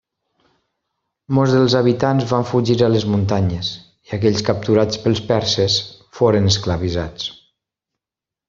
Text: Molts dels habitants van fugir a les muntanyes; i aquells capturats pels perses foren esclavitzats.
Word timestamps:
Molts 1.39 1.51
dels 1.55 1.75
habitants 1.79 2.25
van 2.31 2.47
fugir 2.53 2.77
a 2.85 2.89
les 2.93 3.05
muntanyes; 3.15 3.71
i 4.09 4.15
aquells 4.19 4.43
capturats 4.51 5.03
pels 5.05 5.23
perses 5.29 5.79
foren 6.21 6.53
esclavitzats. 6.57 7.29